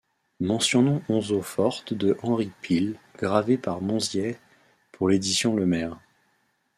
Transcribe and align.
Mentionnons 0.39 1.03
onze 1.09 1.31
eaux-fortes 1.31 1.93
de 1.93 2.17
Henri 2.23 2.51
Pille 2.63 2.97
gravées 3.19 3.59
par 3.59 3.81
Monziès 3.83 4.35
pour 4.93 5.07
l’édition 5.09 5.55
Lemerre. 5.55 5.99